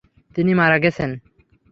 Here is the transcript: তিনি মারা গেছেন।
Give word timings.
তিনি 0.35 0.51
মারা 0.53 0.77
গেছেন। 0.79 1.09